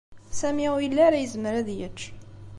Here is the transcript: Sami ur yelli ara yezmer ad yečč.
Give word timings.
Sami 0.39 0.67
ur 0.75 0.81
yelli 0.83 1.01
ara 1.07 1.21
yezmer 1.21 1.53
ad 1.55 1.69
yečč. 1.77 1.99